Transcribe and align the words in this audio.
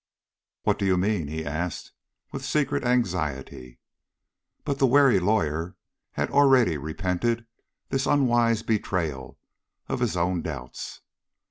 "What 0.63 0.79
do 0.79 0.85
you 0.87 0.97
mean?" 0.97 1.27
he 1.27 1.45
asked, 1.45 1.91
with 2.31 2.43
secret 2.43 2.83
anxiety. 2.83 3.77
But 4.65 4.79
the 4.79 4.87
wary 4.87 5.19
lawyer 5.19 5.75
had 6.13 6.31
already 6.31 6.75
repented 6.75 7.45
this 7.89 8.07
unwise 8.07 8.63
betrayal 8.63 9.37
of 9.87 9.99
his 9.99 10.17
own 10.17 10.41
doubts. 10.41 11.01